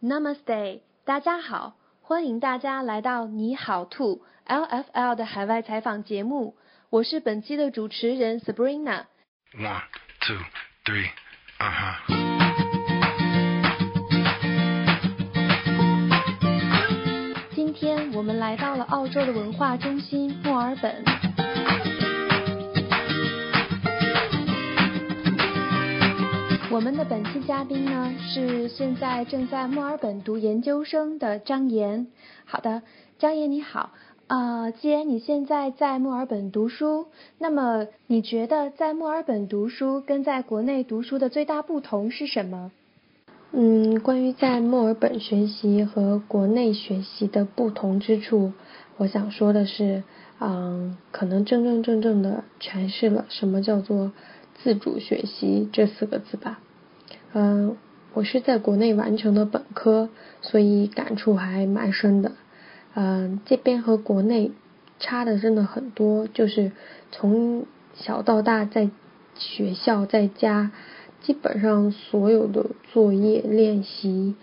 [0.00, 6.54] Namaste，大家好，欢迎大家来到你好兔 LFL 的海外采访节目，
[6.88, 9.06] 我是本期的主持人 Sabrina。
[9.54, 9.82] One,
[10.20, 10.36] two,
[10.84, 11.08] three,
[11.58, 11.96] uh huh.
[17.56, 21.04] 今天我们来到了澳洲的文化中心墨尔本。
[26.70, 32.08] 我们的本期嘉宾呢是现在正在墨尔本读研究生的张岩。
[32.44, 32.82] 好的，
[33.18, 33.92] 张岩你好。
[34.26, 37.06] 啊，既然你现在在墨尔本读书，
[37.38, 42.70] 那么你觉得在墨尔本读书跟在国内读书的最大不同是什么？
[43.52, 48.52] 嗯，关于在墨尔本学习和国内学习的不同之处，
[48.98, 50.02] 我想说的是，
[50.38, 54.12] 嗯，可能真真正正的诠释了什么叫做
[54.62, 56.60] 自主学习这四个字吧。
[57.32, 57.76] 嗯，
[58.14, 60.08] 我是在国内完成的本科，
[60.42, 62.32] 所以感触还蛮深的。
[62.94, 64.50] 嗯，这边和国内
[64.98, 66.72] 差的真的很多，就是
[67.12, 68.90] 从小到大在
[69.36, 70.72] 学校在家，
[71.20, 74.34] 基本上所有的作业练习，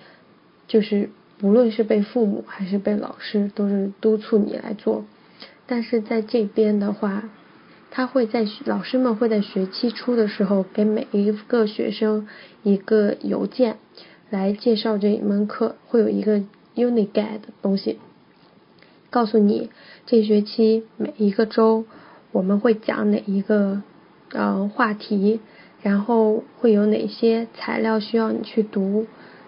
[0.67, 5.03] 就是不论是被父母还是被老师，都是督促你来做。
[5.65, 7.29] 但是在这边的话，
[7.95, 12.27] 他会在老师们会在学期初的时候给每一个学生
[12.61, 13.77] 一个邮件
[14.29, 16.39] 来介绍这一门课，会有一个
[16.75, 17.97] unit guide 的东西。
[19.09, 19.69] 告诉你
[20.05, 21.85] 这学期每一个周
[22.33, 23.81] 我们会讲哪一个
[24.33, 25.39] 呃话题，
[25.81, 29.07] 然后会有哪些材料需要你去读，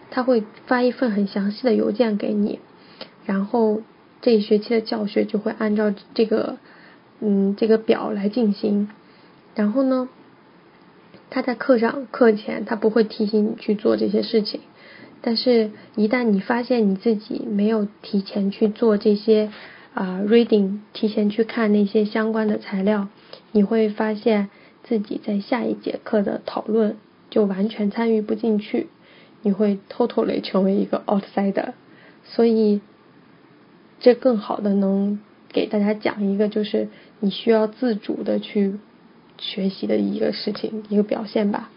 [0.09, 2.59] 他会发一份很详细的邮件给你，
[3.25, 3.81] 然后
[4.21, 6.55] 这一学期的教学就会按照这个
[7.19, 8.89] 嗯这个表来进行，
[9.55, 10.09] 然后呢，
[11.29, 14.61] 他在课上课前他不会提醒你去做这些事情。
[15.19, 19.51] 但是，一旦你发现你自己没有提前去做这些
[19.95, 23.07] 啊 reading，提前去看那些相关的材料，
[23.51, 24.49] 你会发现
[24.83, 26.97] 自己在下一节课的讨论
[27.31, 28.89] 就完全参与不进去，
[29.41, 31.73] 你会 totally 成为一个 outsider。
[32.23, 32.81] 所以，
[33.99, 36.89] 这更好的能给大家讲一个，就是
[37.19, 38.79] 你需要自主的去
[39.39, 41.71] 学习的一个事情，一个表现吧。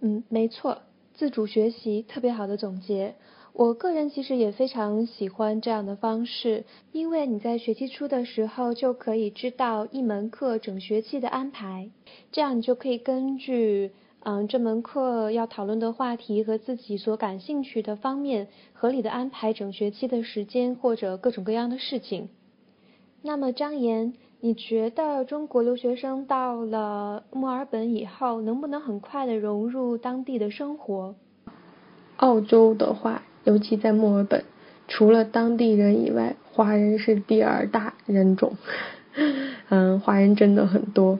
[0.00, 0.82] 嗯，没错。
[1.14, 3.14] 自主学习特别好的总结，
[3.52, 11.90] 我个人其实也非常喜欢这样的方式，因为你在学期初的时候就可以知道一门课整学期的安排，
[12.30, 22.28] 这样你就可以根据嗯这门课要讨论的话题和自己所感兴趣的方面，合理的安排整学期的时间或者各种各样的事情。
[23.22, 24.12] 那么张岩。
[24.40, 31.14] 你觉得中国留学生到了墨尔本以后，能不能很快的融入当地的生活？
[32.18, 34.44] 澳洲的话，尤其在墨尔本，
[34.88, 38.56] 除了当地人以外，华人是第二大人种。
[39.70, 41.18] 嗯，华人真的很多，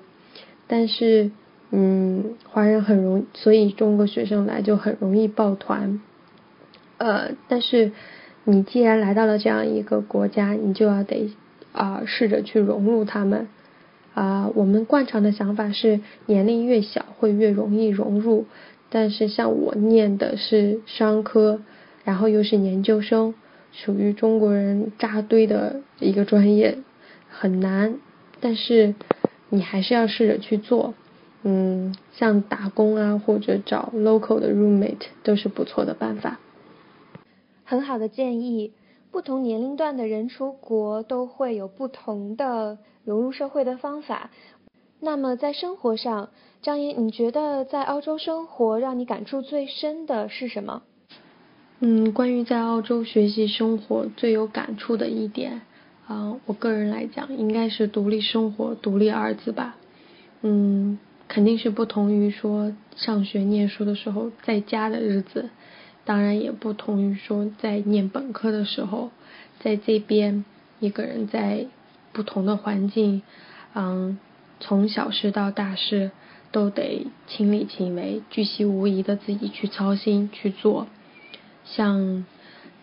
[0.66, 1.30] 但是
[1.70, 6.00] 嗯，华人很容，所以中国学生来就很容易抱团。
[6.98, 7.92] 呃，但是
[8.44, 11.30] 你既然来到了这样一个国家，你就要得。
[11.76, 13.46] 啊，试着去融入他们
[14.14, 14.50] 啊。
[14.54, 18.46] 我们惯常的想法是，年龄越小会越容易融入。
[18.88, 21.60] 但是像我念的是商科，
[22.04, 23.34] 然后又是研究生，
[23.72, 26.78] 属于中国人扎堆的一个专业，
[27.28, 27.98] 很难。
[28.40, 28.94] 但是
[29.50, 30.94] 你还是要试着去做。
[31.42, 36.40] 嗯，像打工啊，或者找 local 的 roommate 都是不错的办法。
[37.64, 38.72] 很好的建议。
[39.10, 44.30] 不同年龄段的人出国都会有不同的融入社会的方法。
[45.00, 46.30] 那么在生活上，
[46.62, 50.82] 张岩，你觉得在澳洲生活让你感触最深的是什么？
[51.80, 55.60] 嗯，关于在澳洲学习生活最有感触的一点，
[56.06, 59.76] 啊，我个人来讲应该是独立生活、独立二字吧。
[60.40, 65.50] 嗯，肯定是不同于说上学念书的时候在家的日子。
[66.06, 69.10] 当然也不同于说在念本科的时候，
[69.58, 70.44] 在这边
[70.80, 71.66] 一个人在
[72.12, 73.22] 不同的环境，
[73.74, 74.18] 嗯，
[74.60, 76.12] 从小事到大事
[76.52, 80.86] 都得亲力亲为、巨细无遗的自己去操心去做。
[81.64, 82.24] 像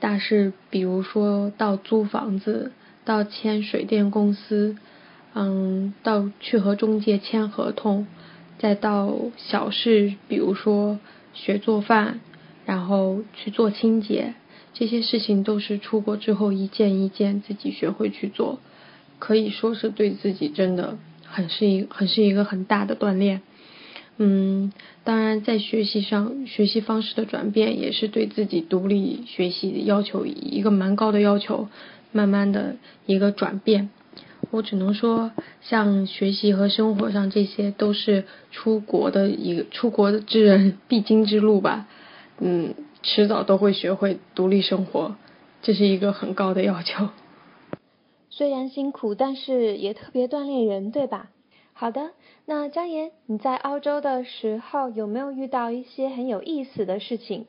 [0.02, 2.74] 大事，比如说到租房子，
[3.06, 4.76] 到签水电公司，
[5.34, 8.06] 嗯，到去和中介签合同，
[8.60, 11.00] 再到小事，比如说
[11.34, 12.20] 学做饭。
[12.66, 14.34] 然后去做清洁，
[14.74, 18.60] 这些事情都是出国之后一件一件自己学会去做，
[19.20, 23.42] 可以说是对自己真的很是一很是一个很大的锻炼。
[24.18, 24.72] 嗯，
[25.04, 31.68] 当然在学习上，学习方式的转变也是对自己独立学习要求一个蛮高的要求，
[32.12, 32.76] 慢慢的
[33.08, 33.90] 一个转变。
[34.52, 35.32] 我只能说，
[35.62, 41.88] 像学习和生活上这些，都是出国的一个出国之人必经之路吧。
[42.46, 45.16] 嗯，迟早都会学会独立生活，
[45.62, 47.08] 这是一个很高的要求。
[48.30, 51.30] 虽然辛苦，但是也特别锻炼人，对吧？
[51.72, 52.12] 好的，
[52.46, 57.46] 那张岩，你在澳洲的时候有没有遇到一些很有意思的事情？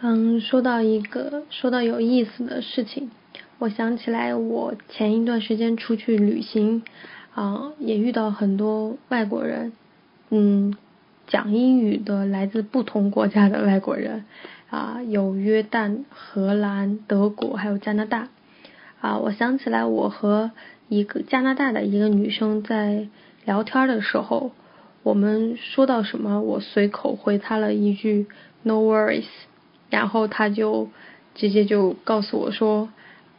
[0.00, 3.12] 嗯，说到一个说到有意思的事情。
[3.58, 6.82] 我想起来，我前一段时间出去旅行，
[7.32, 9.72] 啊，也遇到很多外国人，
[10.30, 10.76] 嗯，
[11.26, 14.24] 讲英语的来自不同国家的外国人，
[14.70, 18.28] 啊，有约旦、荷兰、德国，还有加拿大，
[19.00, 20.50] 啊，我想起来，我和
[20.88, 23.08] 一个加拿大的一个女生在
[23.44, 24.52] 聊天的时候，
[25.02, 28.26] 我们说到什么，我随口回她了一句
[28.62, 29.24] “No worries”，
[29.90, 30.88] 然后她就
[31.34, 32.88] 直接就告诉我说。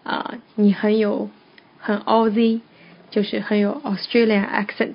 [0.04, 1.30] 啊，你很有
[1.80, 2.62] 很 Aussie，
[3.10, 4.94] 就是很有 Australian accent。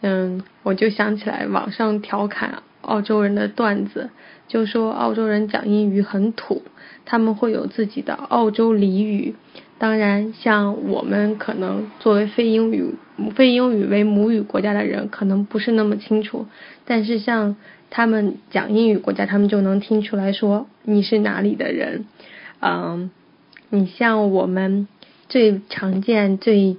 [0.00, 4.10] 嗯，我就想起来网上调侃澳洲人的段子，
[4.48, 6.62] 就说澳洲人讲英语很土，
[7.04, 9.34] 他们会有自己的澳洲俚语。
[9.78, 12.94] 当然，像我们可能作为非英语
[13.34, 16.46] 非英语为母语国家的人，可能不是那么清楚。
[16.84, 17.56] 但是像
[17.90, 22.04] 他们讲英语国家，他们就能听出来说你是哪里的人。
[22.60, 23.10] 嗯。
[23.72, 24.88] 你像我们
[25.28, 26.76] 最常见、最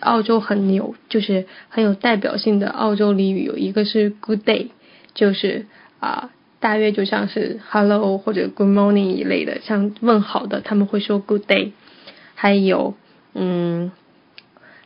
[0.00, 4.68] 澳洲很牛，就是很有代表性的澳洲俚语，有一个是 Good day，
[5.14, 5.66] 就是
[6.00, 6.30] 啊，
[6.60, 11.72] 大约就像是 Hello 或者 Good morning 一类的，像问好的他们会说 Good day。
[12.34, 12.94] 还有，
[13.34, 13.90] 嗯，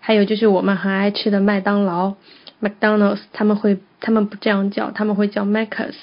[0.01, 2.15] 还有就是我们很爱吃的麦当劳
[2.63, 5.95] McDonald's，他们会他们不这样叫，他们会叫 Macus。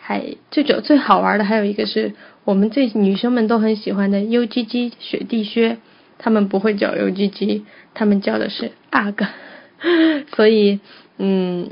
[0.00, 2.14] 还最主要最好玩的还有一个是
[2.44, 5.78] 我们最女生们都很喜欢的 U G G 雪地靴，
[6.18, 9.26] 他们不会叫 U G G，他们叫的是 UGG，
[10.34, 10.80] 所以
[11.16, 11.70] 嗯，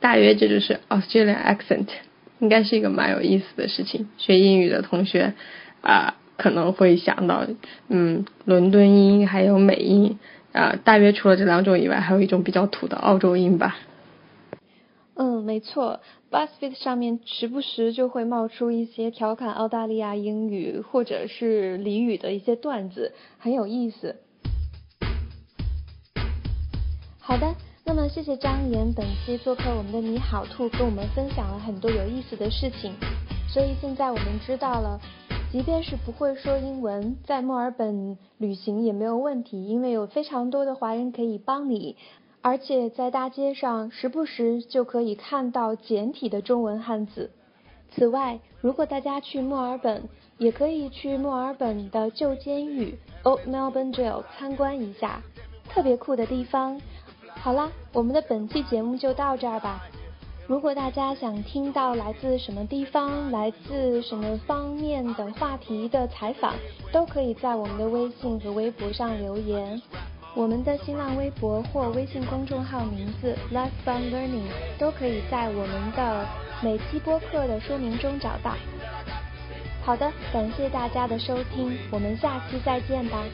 [0.00, 1.86] 大约这就是 Australian accent，
[2.40, 4.08] 应该是一个蛮有意思的事情。
[4.18, 5.34] 学英语的同学
[5.80, 7.46] 啊可能会想到
[7.88, 10.18] 嗯伦敦音还有美音
[10.52, 13.76] 啊，大约除了这两种以外，还有一种比较土的澳洲音吧。
[15.18, 24.16] 嗯，没错，Buzzfeed 上面时不时就会冒出一些调侃澳大利亚英语或者是俚语的一些段子，很有意思。
[27.18, 27.54] 好的，
[27.86, 32.92] 那么谢谢张岩本期做客我们的你好兔，跟我们分享了很多有意思的事情。
[33.48, 35.00] 所以现在我们知道了，
[35.50, 41.96] 即便是不会说英文，在墨尔本旅行也没有问题，因为有非常多的华人可以帮你。
[42.42, 47.30] 而且在大街上时不时就可以看到简体的中文汉字。
[47.94, 55.22] 此外，如果大家去墨尔本，也可以去墨尔本的旧监狱 Old Melbourne Jail 参观一下，
[55.68, 56.80] 特别酷的地方。
[57.28, 59.84] 好啦，我们的本期节目就到这儿吧。
[60.46, 66.54] 如果大家想听到来自什么地方、来自什么方面的话题的采访，
[66.92, 69.80] 都可以在我们的微信和微博上留言。
[70.36, 74.44] 我们的新浪微博或微信公众号名字 Life Fun Learning
[74.78, 76.28] 都可以在我们的
[76.62, 78.54] 每期播客的说明中找到。
[79.82, 83.24] 好的，感谢大家的收听，我们下期再见吧。